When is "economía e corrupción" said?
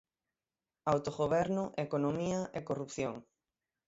1.85-3.15